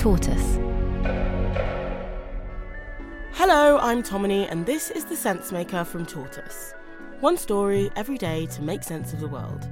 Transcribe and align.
Tortoise. 0.00 0.56
Hello, 3.32 3.76
I'm 3.76 4.02
Tomini, 4.02 4.50
and 4.50 4.64
this 4.64 4.90
is 4.90 5.04
the 5.04 5.14
Sensemaker 5.14 5.86
from 5.86 6.06
Tortoise. 6.06 6.72
One 7.20 7.36
story 7.36 7.90
every 7.96 8.16
day 8.16 8.46
to 8.46 8.62
make 8.62 8.82
sense 8.82 9.12
of 9.12 9.20
the 9.20 9.28
world. 9.28 9.68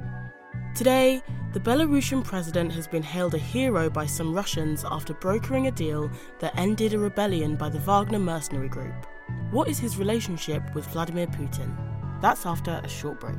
Today, 0.74 1.22
the 1.54 1.60
Belarusian 1.60 2.22
president 2.22 2.72
has 2.72 2.86
been 2.86 3.02
hailed 3.02 3.36
a 3.36 3.38
hero 3.38 3.88
by 3.88 4.04
some 4.04 4.34
Russians 4.34 4.84
after 4.90 5.14
brokering 5.14 5.68
a 5.68 5.70
deal 5.70 6.10
that 6.40 6.58
ended 6.58 6.92
a 6.92 6.98
rebellion 6.98 7.56
by 7.56 7.70
the 7.70 7.78
Wagner 7.78 8.18
mercenary 8.18 8.68
group. 8.68 9.06
What 9.50 9.68
is 9.68 9.78
his 9.78 9.96
relationship 9.96 10.74
with 10.74 10.84
Vladimir 10.88 11.28
Putin? 11.28 11.74
That's 12.20 12.44
after 12.44 12.82
a 12.84 12.88
short 12.88 13.18
break. 13.18 13.38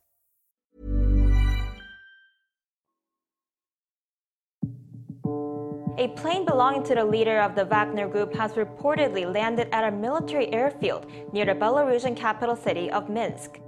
A 6.01 6.07
plane 6.07 6.45
belonging 6.45 6.81
to 6.85 6.95
the 6.95 7.05
leader 7.05 7.39
of 7.41 7.53
the 7.53 7.63
Wagner 7.63 8.07
Group 8.07 8.33
has 8.33 8.53
reportedly 8.53 9.31
landed 9.31 9.67
at 9.71 9.83
a 9.83 9.95
military 9.95 10.51
airfield 10.51 11.05
near 11.31 11.45
the 11.45 11.53
Belarusian 11.53 12.17
capital 12.17 12.55
city 12.55 12.89
of 12.89 13.07
Minsk. 13.07 13.59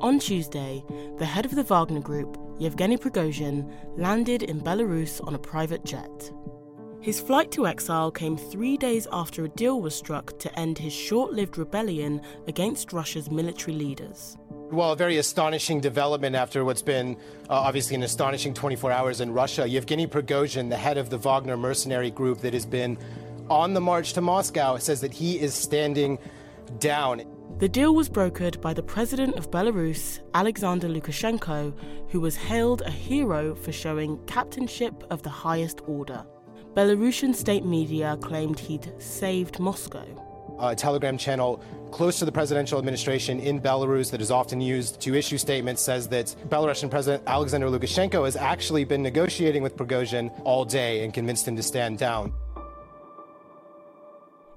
On 0.00 0.18
Tuesday, 0.18 0.82
the 1.18 1.26
head 1.26 1.44
of 1.44 1.54
the 1.54 1.62
Wagner 1.62 2.00
Group, 2.00 2.38
Yevgeny 2.58 2.96
Prigozhin, 2.96 3.70
landed 3.98 4.42
in 4.44 4.62
Belarus 4.62 5.20
on 5.26 5.34
a 5.34 5.38
private 5.38 5.84
jet. 5.84 6.32
His 7.02 7.20
flight 7.20 7.50
to 7.52 7.66
exile 7.66 8.10
came 8.10 8.38
three 8.38 8.78
days 8.78 9.06
after 9.12 9.44
a 9.44 9.48
deal 9.50 9.82
was 9.82 9.94
struck 9.94 10.38
to 10.38 10.58
end 10.58 10.78
his 10.78 10.94
short 10.94 11.34
lived 11.34 11.58
rebellion 11.58 12.22
against 12.48 12.94
Russia's 12.94 13.30
military 13.30 13.76
leaders. 13.76 14.38
Well, 14.72 14.90
a 14.90 14.96
very 14.96 15.18
astonishing 15.18 15.80
development 15.80 16.34
after 16.34 16.64
what's 16.64 16.82
been 16.82 17.16
uh, 17.48 17.54
obviously 17.54 17.94
an 17.94 18.02
astonishing 18.02 18.52
24 18.52 18.90
hours 18.90 19.20
in 19.20 19.32
Russia. 19.32 19.64
Yevgeny 19.64 20.08
Prigozhin, 20.08 20.68
the 20.68 20.76
head 20.76 20.98
of 20.98 21.08
the 21.08 21.18
Wagner 21.18 21.56
mercenary 21.56 22.10
group 22.10 22.40
that 22.40 22.52
has 22.52 22.66
been 22.66 22.98
on 23.48 23.74
the 23.74 23.80
march 23.80 24.14
to 24.14 24.20
Moscow, 24.20 24.76
says 24.76 25.00
that 25.02 25.12
he 25.12 25.38
is 25.38 25.54
standing 25.54 26.18
down. 26.80 27.22
The 27.58 27.68
deal 27.68 27.94
was 27.94 28.08
brokered 28.08 28.60
by 28.60 28.74
the 28.74 28.82
president 28.82 29.36
of 29.36 29.52
Belarus, 29.52 30.18
Alexander 30.34 30.88
Lukashenko, 30.88 31.72
who 32.10 32.20
was 32.20 32.34
hailed 32.34 32.82
a 32.82 32.90
hero 32.90 33.54
for 33.54 33.70
showing 33.70 34.18
captainship 34.26 35.04
of 35.10 35.22
the 35.22 35.30
highest 35.30 35.80
order. 35.86 36.26
Belarusian 36.74 37.36
state 37.36 37.64
media 37.64 38.18
claimed 38.20 38.58
he'd 38.58 38.92
saved 39.00 39.60
Moscow. 39.60 40.04
A 40.58 40.74
Telegram 40.74 41.18
channel 41.18 41.62
close 41.90 42.18
to 42.18 42.24
the 42.24 42.32
presidential 42.32 42.78
administration 42.78 43.40
in 43.40 43.60
Belarus 43.60 44.10
that 44.10 44.20
is 44.20 44.30
often 44.30 44.60
used 44.60 45.00
to 45.00 45.14
issue 45.14 45.38
statements 45.38 45.82
says 45.82 46.08
that 46.08 46.34
Belarusian 46.48 46.90
President 46.90 47.22
Alexander 47.26 47.68
Lukashenko 47.68 48.24
has 48.24 48.36
actually 48.36 48.84
been 48.84 49.02
negotiating 49.02 49.62
with 49.62 49.76
Prigozhin 49.76 50.30
all 50.44 50.64
day 50.64 51.04
and 51.04 51.12
convinced 51.12 51.46
him 51.46 51.56
to 51.56 51.62
stand 51.62 51.98
down. 51.98 52.32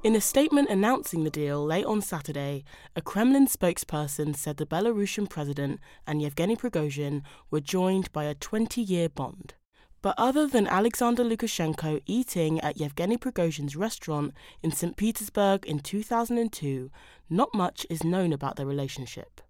In 0.01 0.15
a 0.15 0.21
statement 0.21 0.69
announcing 0.69 1.25
the 1.25 1.29
deal 1.29 1.65
late 1.65 1.85
on 1.85 2.01
Saturday, 2.01 2.63
a 2.95 3.01
Kremlin 3.01 3.47
spokesperson 3.47 4.33
said 4.33 4.55
the 4.55 4.65
Belarusian 4.65 5.29
president 5.29 5.81
and 6.07 6.21
Yevgeny 6.21 6.55
Prigozhin 6.55 7.21
were 7.51 7.59
joined 7.59 8.09
by 8.13 8.23
a 8.23 8.33
20 8.33 8.81
year 8.81 9.09
bond. 9.09 9.55
But 10.01 10.15
other 10.17 10.47
than 10.47 10.67
Alexander 10.67 11.23
Lukashenko 11.23 12.01
eating 12.05 12.59
at 12.61 12.79
Yevgeny 12.79 13.17
Prigozhin's 13.17 13.75
restaurant 13.75 14.33
in 14.63 14.71
St. 14.71 14.95
Petersburg 14.95 15.65
in 15.65 15.79
2002, 15.79 16.89
not 17.29 17.53
much 17.53 17.85
is 17.89 18.03
known 18.03 18.31
about 18.31 18.55
their 18.55 18.65
relationship. 18.65 19.41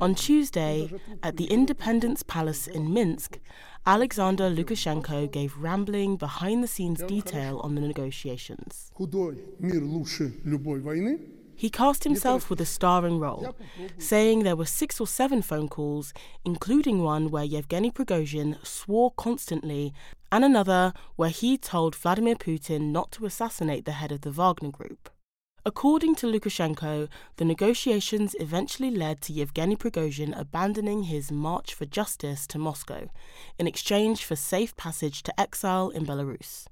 On 0.00 0.14
Tuesday, 0.14 0.90
at 1.22 1.36
the 1.36 1.44
Independence 1.46 2.22
Palace 2.22 2.66
in 2.66 2.92
Minsk, 2.92 3.38
Alexander 3.86 4.50
Lukashenko 4.50 5.30
gave 5.30 5.56
rambling 5.58 6.16
behind 6.16 6.64
the 6.64 6.68
scenes 6.68 7.02
detail 7.04 7.60
on 7.60 7.74
the 7.74 7.80
negotiations. 7.80 8.90
He 11.58 11.70
cast 11.70 12.04
himself 12.04 12.48
with 12.48 12.60
a 12.60 12.64
starring 12.64 13.18
role, 13.18 13.56
saying 13.98 14.44
there 14.44 14.54
were 14.54 14.64
six 14.64 15.00
or 15.00 15.08
seven 15.08 15.42
phone 15.42 15.68
calls, 15.68 16.14
including 16.44 17.02
one 17.02 17.32
where 17.32 17.42
Yevgeny 17.42 17.90
Prigozhin 17.90 18.64
swore 18.64 19.10
constantly, 19.16 19.92
and 20.30 20.44
another 20.44 20.92
where 21.16 21.30
he 21.30 21.58
told 21.58 21.96
Vladimir 21.96 22.36
Putin 22.36 22.92
not 22.92 23.10
to 23.10 23.26
assassinate 23.26 23.86
the 23.86 23.98
head 24.00 24.12
of 24.12 24.20
the 24.20 24.30
Wagner 24.30 24.70
Group. 24.70 25.10
According 25.66 26.14
to 26.16 26.28
Lukashenko, 26.28 27.08
the 27.38 27.44
negotiations 27.44 28.36
eventually 28.38 28.92
led 28.92 29.20
to 29.22 29.32
Yevgeny 29.32 29.74
Prigozhin 29.74 30.38
abandoning 30.38 31.02
his 31.04 31.32
march 31.32 31.74
for 31.74 31.86
justice 31.86 32.46
to 32.46 32.58
Moscow 32.58 33.08
in 33.58 33.66
exchange 33.66 34.24
for 34.24 34.36
safe 34.36 34.76
passage 34.76 35.24
to 35.24 35.40
exile 35.40 35.90
in 35.90 36.06
Belarus. 36.06 36.68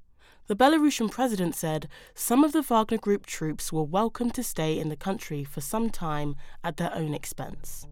The 0.49 0.55
Belarusian 0.55 1.11
president 1.11 1.57
said 1.57 1.89
some 2.15 2.45
of 2.45 2.53
the 2.53 2.63
Wagner 2.63 2.99
Group 2.99 3.27
troops 3.27 3.73
were 3.73 3.83
welcome 3.83 4.31
to 4.31 4.45
stay 4.45 4.79
in 4.79 4.89
the 4.91 4.97
country 4.97 5.43
for 5.43 5.61
some 5.61 5.91
time 5.91 6.37
at 6.63 6.77
their 6.77 6.95
own 6.95 7.15
expense. 7.15 7.85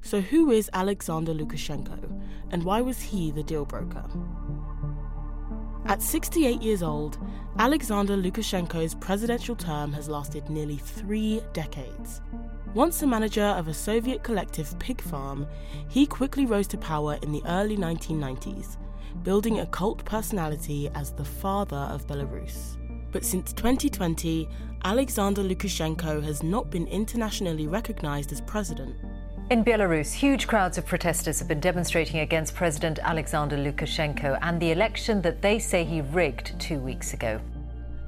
So, 0.00 0.22
who 0.22 0.50
is 0.50 0.70
Alexander 0.72 1.34
Lukashenko, 1.34 2.22
and 2.52 2.64
why 2.64 2.80
was 2.80 3.02
he 3.02 3.30
the 3.30 3.42
deal 3.42 3.66
broker? 3.66 4.02
At 5.84 6.00
68 6.00 6.62
years 6.62 6.82
old, 6.82 7.18
Alexander 7.58 8.16
Lukashenko's 8.16 8.94
presidential 8.94 9.54
term 9.54 9.92
has 9.92 10.08
lasted 10.08 10.48
nearly 10.48 10.78
three 10.78 11.42
decades. 11.52 12.22
Once 12.72 13.02
a 13.02 13.06
manager 13.06 13.44
of 13.44 13.68
a 13.68 13.74
Soviet 13.74 14.22
collective 14.22 14.78
pig 14.78 15.02
farm, 15.02 15.46
he 15.88 16.06
quickly 16.06 16.46
rose 16.46 16.68
to 16.68 16.78
power 16.78 17.18
in 17.22 17.30
the 17.30 17.42
early 17.44 17.76
1990s, 17.76 18.78
building 19.22 19.60
a 19.60 19.66
cult 19.66 20.04
personality 20.04 20.90
as 20.94 21.12
the 21.12 21.24
father 21.24 21.76
of 21.76 22.06
Belarus. 22.06 22.76
But 23.12 23.24
since 23.24 23.52
2020, 23.52 24.48
Alexander 24.84 25.42
Lukashenko 25.42 26.22
has 26.22 26.42
not 26.42 26.70
been 26.70 26.86
internationally 26.86 27.66
recognized 27.66 28.32
as 28.32 28.40
president. 28.40 28.96
In 29.50 29.64
Belarus, 29.64 30.12
huge 30.12 30.46
crowds 30.46 30.78
of 30.78 30.86
protesters 30.86 31.40
have 31.40 31.48
been 31.48 31.58
demonstrating 31.58 32.20
against 32.20 32.54
President 32.54 33.00
Alexander 33.00 33.56
Lukashenko 33.56 34.38
and 34.42 34.60
the 34.60 34.70
election 34.70 35.20
that 35.22 35.42
they 35.42 35.58
say 35.58 35.84
he 35.84 36.02
rigged 36.02 36.58
two 36.60 36.78
weeks 36.78 37.14
ago. 37.14 37.40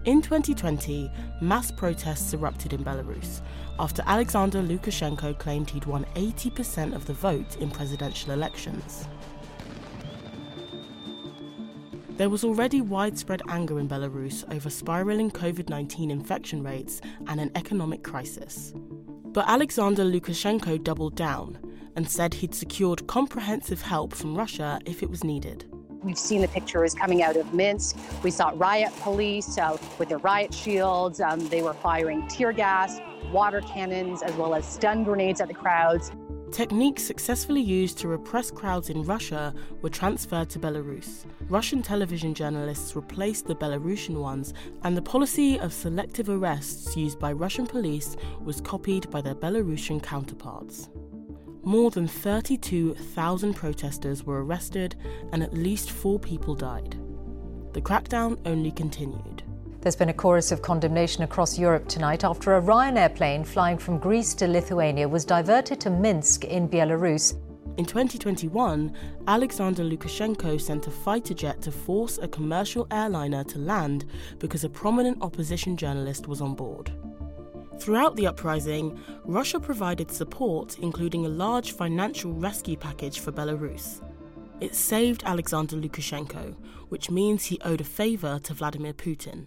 In 0.05 0.23
2020, 0.23 1.11
mass 1.41 1.71
protests 1.71 2.33
erupted 2.33 2.73
in 2.73 2.85
Belarus 2.85 3.41
after 3.79 4.03
Alexander 4.07 4.63
Lukashenko 4.63 5.39
claimed 5.39 5.71
he'd 5.71 5.87
won 5.87 6.07
80% 6.15 6.95
of 6.95 7.07
the 7.07 7.13
vote 7.13 7.57
in 7.57 7.71
presidential 7.71 8.33
elections. 8.33 9.07
There 12.23 12.31
was 12.31 12.45
already 12.45 12.81
widespread 12.81 13.43
anger 13.49 13.81
in 13.81 13.89
Belarus 13.89 14.45
over 14.55 14.71
spiraling 14.71 15.29
COVID 15.29 15.69
19 15.69 16.09
infection 16.09 16.63
rates 16.63 17.01
and 17.27 17.41
an 17.41 17.51
economic 17.57 18.05
crisis. 18.05 18.73
But 19.33 19.49
Alexander 19.49 20.05
Lukashenko 20.05 20.85
doubled 20.85 21.17
down 21.17 21.59
and 21.97 22.09
said 22.09 22.35
he'd 22.35 22.55
secured 22.55 23.09
comprehensive 23.09 23.83
help 23.83 24.15
from 24.15 24.37
Russia 24.37 24.79
if 24.87 25.03
it 25.03 25.11
was 25.11 25.25
needed. 25.25 25.69
We've 26.05 26.17
seen 26.17 26.43
the 26.43 26.47
pictures 26.47 26.95
coming 26.95 27.25
out 27.25 27.35
of 27.35 27.53
Minsk. 27.55 27.97
We 28.23 28.31
saw 28.31 28.53
riot 28.55 28.93
police 29.01 29.59
uh, 29.59 29.77
with 29.99 30.09
their 30.09 30.19
riot 30.19 30.55
shields. 30.55 31.21
Um, 31.21 31.41
they 31.49 31.63
were 31.63 31.75
firing 31.75 32.29
tear 32.29 32.53
gas, 32.53 33.01
water 33.33 33.63
cannons, 33.63 34.23
as 34.23 34.33
well 34.35 34.55
as 34.55 34.65
stun 34.65 35.03
grenades 35.03 35.41
at 35.41 35.49
the 35.49 35.55
crowds. 35.55 36.13
Techniques 36.53 37.03
successfully 37.03 37.63
used 37.63 37.97
to 37.97 38.09
repress 38.09 38.51
crowds 38.51 38.91
in 38.91 39.05
Russia 39.05 39.55
were 39.81 39.89
transferred 39.89 40.51
to 40.51 40.59
Belarus. 40.59 41.25
Russian 41.49 41.81
television 41.81 42.35
journalists 42.35 42.95
replaced 42.95 43.47
the 43.47 43.55
Belarusian 43.55 44.21
ones, 44.21 44.53
and 44.83 44.95
the 44.95 45.01
policy 45.01 45.59
of 45.59 45.73
selective 45.73 46.29
arrests 46.29 46.95
used 46.95 47.19
by 47.19 47.33
Russian 47.33 47.67
police 47.67 48.19
was 48.45 48.61
copied 48.61 49.11
by 49.11 49.23
their 49.23 49.35
Belarusian 49.35 50.03
counterparts. 50.03 50.91
More 51.65 51.91
than 51.91 52.07
32,000 52.07 53.55
protesters 53.55 54.25
were 54.25 54.45
arrested, 54.45 54.95
and 55.33 55.43
at 55.43 55.55
least 55.55 55.91
four 55.91 56.19
people 56.19 56.55
died. 56.55 56.99
The 57.73 57.81
crackdown 57.81 58.39
only 58.45 58.73
continued. 58.73 59.43
There's 59.83 59.97
been 59.97 60.11
a 60.11 60.15
chorus 60.15 60.53
of 60.53 60.63
condemnation 60.63 61.25
across 61.25 61.59
Europe 61.59 61.89
tonight 61.89 62.23
after 62.23 62.55
a 62.55 62.63
Ryanair 62.63 63.13
plane 63.17 63.43
flying 63.43 63.77
from 63.77 63.99
Greece 63.99 64.33
to 64.35 64.47
Lithuania 64.47 65.09
was 65.09 65.25
diverted 65.25 65.81
to 65.81 65.91
Minsk 65.91 66.45
in 66.45 66.69
Belarus. 66.69 67.35
In 67.79 67.85
2021, 67.85 68.97
Alexander 69.27 69.83
Lukashenko 69.83 70.61
sent 70.61 70.87
a 70.87 70.91
fighter 70.93 71.35
jet 71.35 71.61
to 71.63 71.73
force 71.73 72.19
a 72.19 72.29
commercial 72.29 72.87
airliner 72.93 73.43
to 73.43 73.59
land 73.59 74.05
because 74.39 74.63
a 74.63 74.69
prominent 74.69 75.21
opposition 75.21 75.77
journalist 75.77 76.29
was 76.29 76.41
on 76.41 76.55
board. 76.55 76.93
Throughout 77.81 78.15
the 78.15 78.29
uprising, 78.29 79.01
Russia 79.25 79.59
provided 79.59 80.13
support, 80.13 80.79
including 80.79 81.27
a 81.27 81.29
large 81.29 81.73
financial 81.73 82.33
rescue 82.33 82.77
package 82.77 83.19
for 83.19 83.33
Belarus. 83.33 84.01
It 84.61 84.77
saved 84.77 85.25
Alexander 85.25 85.75
Lukashenko, 85.75 86.55
which 86.89 87.11
means 87.11 87.47
he 87.47 87.59
owed 87.65 87.81
a 87.81 87.85
favour 88.01 88.39
to 88.45 88.55
Vladimir 88.55 88.93
Putin. 88.93 89.47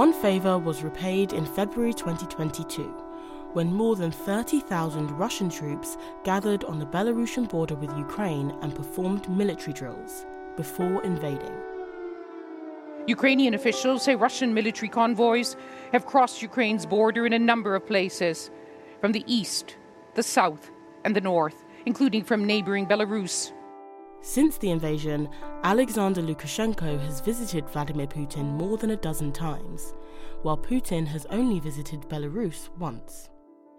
One 0.00 0.14
favour 0.14 0.56
was 0.58 0.82
repaid 0.82 1.34
in 1.34 1.44
February 1.44 1.92
2022 1.92 2.84
when 3.52 3.70
more 3.70 3.96
than 3.96 4.10
30,000 4.10 5.10
Russian 5.10 5.50
troops 5.50 5.98
gathered 6.24 6.64
on 6.64 6.78
the 6.78 6.86
Belarusian 6.86 7.46
border 7.50 7.74
with 7.74 7.94
Ukraine 7.98 8.56
and 8.62 8.74
performed 8.74 9.28
military 9.28 9.74
drills 9.74 10.24
before 10.56 11.04
invading. 11.04 11.52
Ukrainian 13.08 13.52
officials 13.52 14.02
say 14.02 14.16
Russian 14.16 14.54
military 14.54 14.88
convoys 14.88 15.54
have 15.92 16.06
crossed 16.06 16.40
Ukraine's 16.40 16.86
border 16.86 17.26
in 17.26 17.34
a 17.34 17.38
number 17.38 17.74
of 17.74 17.86
places 17.86 18.50
from 19.02 19.12
the 19.12 19.24
east, 19.26 19.76
the 20.14 20.22
south, 20.22 20.70
and 21.04 21.14
the 21.14 21.20
north, 21.20 21.66
including 21.84 22.24
from 22.24 22.46
neighbouring 22.46 22.86
Belarus. 22.86 23.52
Since 24.22 24.58
the 24.58 24.70
invasion, 24.70 25.30
Alexander 25.64 26.20
Lukashenko 26.20 27.00
has 27.06 27.22
visited 27.22 27.68
Vladimir 27.70 28.06
Putin 28.06 28.52
more 28.52 28.76
than 28.76 28.90
a 28.90 28.96
dozen 28.96 29.32
times, 29.32 29.94
while 30.42 30.58
Putin 30.58 31.06
has 31.06 31.24
only 31.30 31.58
visited 31.58 32.02
Belarus 32.02 32.68
once. 32.78 33.30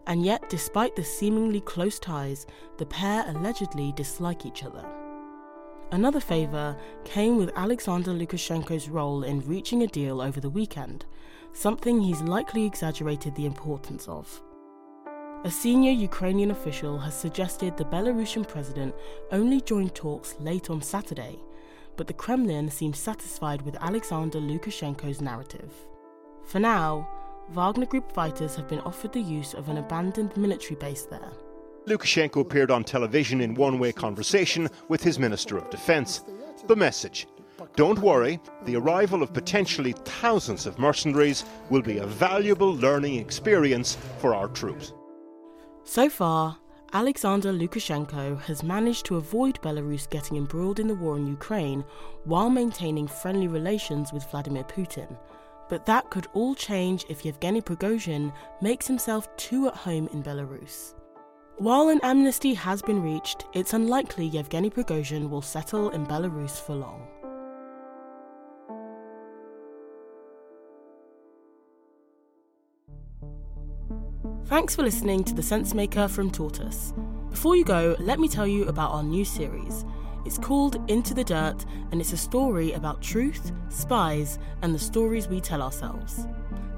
And 0.08 0.26
yet, 0.26 0.50
despite 0.50 0.96
the 0.96 1.04
seemingly 1.04 1.62
close 1.62 2.00
ties, 2.00 2.48
the 2.80 2.88
pair 2.88 3.24
allegedly 3.28 3.94
dislike 3.96 4.48
each 4.48 4.64
other. 4.64 4.84
Another 5.92 6.20
favour 6.20 6.76
came 7.06 7.38
with 7.38 7.56
Alexander 7.56 8.12
Lukashenko's 8.12 8.90
role 8.90 9.24
in 9.24 9.42
reaching 9.42 9.84
a 9.84 9.88
deal 9.88 10.22
over 10.22 10.40
the 10.40 10.50
weekend, 10.50 11.06
something 11.54 12.02
he's 12.02 12.22
likely 12.22 12.66
exaggerated 12.66 13.36
the 13.36 13.46
importance 13.46 14.08
of. 14.08 14.42
A 15.44 15.50
senior 15.50 15.92
Ukrainian 15.92 16.52
official 16.52 17.00
has 17.00 17.16
suggested 17.18 17.76
the 17.76 17.86
Belarusian 17.86 18.48
president 18.48 18.94
only 19.32 19.60
joined 19.60 19.96
talks 19.96 20.36
late 20.40 20.70
on 20.70 20.84
Saturday, 20.84 21.40
but 21.98 22.06
the 22.06 22.14
Kremlin 22.14 22.70
seems 22.70 23.00
satisfied 23.00 23.64
with 23.64 23.76
Alexander 23.82 24.38
Lukashenko's 24.38 25.20
narrative. 25.20 25.74
For 26.46 26.60
now, 26.60 27.10
Wagner 27.50 27.88
Group 27.88 28.12
fighters 28.12 28.56
have 28.56 28.68
been 28.68 28.82
offered 28.82 29.14
the 29.14 29.20
use 29.20 29.56
of 29.56 29.68
an 29.68 29.78
abandoned 29.78 30.38
military 30.38 30.76
base 30.76 31.06
there. 31.06 31.34
Lukashenko 31.88 32.42
appeared 32.42 32.70
on 32.70 32.84
television 32.84 33.42
in 33.42 33.56
one 33.56 33.80
way 33.80 33.92
conversation 33.92 34.70
with 34.90 35.02
his 35.02 35.18
Minister 35.18 35.58
of 35.58 35.72
Defence. 35.72 36.24
The 36.68 36.76
message 36.76 37.28
Don't 37.76 37.98
worry, 37.98 38.40
the 38.66 38.76
arrival 38.76 39.24
of 39.24 39.34
potentially 39.34 39.94
thousands 39.94 40.68
of 40.68 40.78
mercenaries 40.78 41.46
will 41.72 41.82
be 41.82 41.98
a 41.98 42.06
valuable 42.06 42.76
learning 42.76 43.16
experience 43.16 43.98
for 44.20 44.36
our 44.36 44.48
troops. 44.48 44.94
So 45.84 46.10
far, 46.10 46.58
Alexander 46.94 47.52
Lukashenko 47.52 48.40
has 48.42 48.64
managed 48.64 49.06
to 49.06 49.18
avoid 49.18 49.62
Belarus 49.62 50.10
getting 50.10 50.38
embroiled 50.38 50.80
in 50.80 50.88
the 50.88 50.96
war 50.96 51.18
in 51.18 51.28
Ukraine 51.28 51.84
while 52.26 52.50
maintaining 52.50 53.08
friendly 53.08 53.48
relations 53.48 54.12
with 54.12 54.30
Vladimir 54.30 54.64
Putin 54.64 55.18
but 55.72 55.86
that 55.86 56.10
could 56.10 56.28
all 56.34 56.54
change 56.54 57.06
if 57.08 57.24
Yevgeny 57.24 57.62
Prigozhin 57.62 58.34
makes 58.62 58.86
himself 58.86 59.34
too 59.38 59.70
at 59.70 59.74
home 59.74 60.10
in 60.12 60.22
Belarus. 60.22 60.96
While 61.60 61.88
an 61.88 62.02
amnesty 62.04 62.54
has 62.56 62.82
been 62.82 63.02
reached, 63.02 63.46
it's 63.54 63.72
unlikely 63.72 64.26
Yevgeny 64.26 64.70
Prigozhin 64.70 65.30
will 65.30 65.42
settle 65.42 65.90
in 65.92 66.06
Belarus 66.06 66.60
for 66.60 66.76
long. 66.76 67.08
Thanks 74.46 74.76
for 74.76 74.84
listening 74.84 75.24
to 75.24 75.34
The 75.34 75.42
Sensemaker 75.42 76.10
from 76.10 76.30
Tortoise. 76.30 76.94
Before 77.30 77.56
you 77.56 77.64
go, 77.64 77.96
let 78.00 78.20
me 78.20 78.28
tell 78.28 78.46
you 78.46 78.66
about 78.66 78.92
our 78.92 79.04
new 79.04 79.24
series. 79.24 79.86
It's 80.26 80.38
called 80.38 80.78
Into 80.90 81.14
the 81.14 81.24
Dirt, 81.24 81.66
and 81.92 82.02
it's 82.02 82.12
a 82.12 82.18
story 82.18 82.74
about 82.74 83.02
truth, 83.02 83.52
spies, 83.70 84.40
and 84.62 84.76
the 84.76 84.80
stories 84.80 85.28
we 85.28 85.40
tell 85.40 85.62
ourselves. 85.62 86.28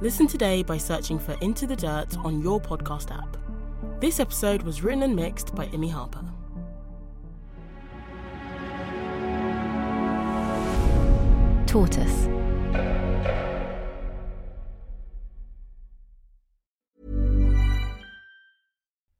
Listen 0.01 0.27
today 0.27 0.61
by 0.61 0.77
searching 0.77 1.17
for 1.17 1.35
Into 1.41 1.65
the 1.65 1.75
Dirt 1.75 2.15
on 2.17 2.41
your 2.41 2.61
podcast 2.61 3.11
app. 3.11 3.37
This 3.99 4.19
episode 4.19 4.61
was 4.61 4.83
written 4.83 5.03
and 5.03 5.15
mixed 5.15 5.55
by 5.55 5.65
Emmy 5.67 5.89
Harper. 5.89 6.23
Tortoise. 11.65 12.42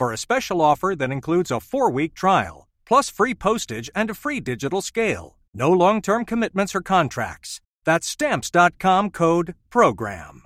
for 0.00 0.14
a 0.14 0.16
special 0.16 0.62
offer 0.62 0.94
that 0.96 1.12
includes 1.12 1.50
a 1.50 1.60
four 1.60 1.90
week 1.90 2.14
trial, 2.14 2.66
plus 2.86 3.10
free 3.10 3.34
postage 3.34 3.90
and 3.94 4.08
a 4.08 4.14
free 4.14 4.40
digital 4.40 4.80
scale. 4.80 5.36
No 5.52 5.70
long 5.70 6.00
term 6.00 6.24
commitments 6.24 6.74
or 6.74 6.80
contracts. 6.80 7.60
That's 7.84 8.06
stamps.com 8.06 9.10
code 9.10 9.54
PROGRAM. 9.68 10.44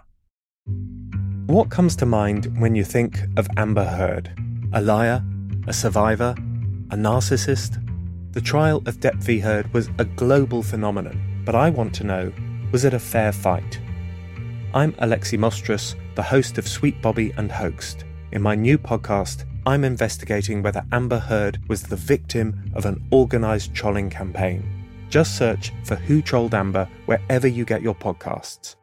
What 1.46 1.70
comes 1.70 1.94
to 1.96 2.06
mind 2.06 2.58
when 2.58 2.75
you 2.75 2.82
think 2.82 3.20
of 3.37 3.46
Amber 3.56 3.84
Heard? 3.84 4.32
A 4.73 4.80
liar? 4.80 5.23
A 5.68 5.73
survivor? 5.73 6.34
A 6.90 6.96
narcissist? 6.96 7.80
The 8.32 8.40
trial 8.40 8.82
of 8.87 8.99
Depp 8.99 9.23
v. 9.23 9.38
Heard 9.38 9.73
was 9.73 9.88
a 9.99 10.04
global 10.04 10.64
phenomenon, 10.64 11.42
but 11.44 11.54
I 11.54 11.70
want 11.70 11.94
to 11.94 12.04
know 12.04 12.32
was 12.73 12.84
it 12.84 12.92
a 12.92 12.99
fair 12.99 13.30
fight? 13.30 13.78
I'm 14.75 14.94
Alexi 14.94 15.38
Mostrous, 15.38 15.94
the 16.16 16.25
host 16.25 16.58
of 16.58 16.66
Sweet 16.66 17.00
Bobby 17.00 17.32
and 17.37 17.52
Hoaxed. 17.52 18.04
In 18.35 18.43
my 18.43 18.57
new 18.57 18.79
podcast, 18.79 19.45
I'm 19.64 19.85
investigating 19.85 20.61
whether 20.61 20.85
Amber 20.91 21.21
Heard 21.21 21.61
was 21.69 21.85
the 21.85 21.95
victim 21.95 22.69
of 22.75 22.85
an 22.85 23.00
organised 23.12 23.73
trolling 23.75 24.11
campaign. 24.11 24.64
Just 25.09 25.38
search 25.38 25.73
for 25.85 25.95
Who 25.95 26.21
Trolled 26.21 26.53
Amber 26.53 26.88
wherever 27.07 27.47
you 27.47 27.64
get 27.64 27.81
your 27.81 27.95
podcasts. 27.95 28.75